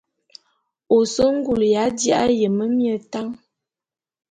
Ô 0.95 0.97
se 1.13 1.23
ngul 1.35 1.61
ya 1.73 1.83
ji'a 1.99 2.21
yeme 2.39 2.65
mie 2.75 2.95
tan. 3.11 3.27